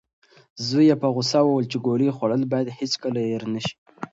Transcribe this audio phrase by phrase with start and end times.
[0.67, 3.75] زوی یې په غوسه وویل چې ګولۍ خوړل باید هیڅکله هېر نشي.